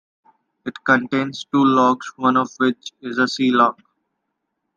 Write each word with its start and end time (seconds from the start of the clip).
It 0.65 0.83
contains 0.83 1.43
two 1.51 1.63
locks 1.63 2.11
one 2.17 2.35
of 2.35 2.49
which 2.57 2.91
is 3.01 3.19
a 3.19 3.27
sea 3.27 3.51
lock. 3.51 3.79